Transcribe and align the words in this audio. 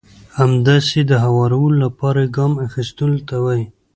همداسې 0.39 0.99
د 1.09 1.11
هوارولو 1.25 1.77
لپاره 1.83 2.19
يې 2.23 2.31
ګام 2.35 2.53
اخيستلو 2.67 3.17
ته 3.27 3.35
وایي. 3.43 3.65